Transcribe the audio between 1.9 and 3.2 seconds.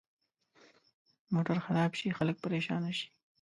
شي، خلک پرېشانه شي.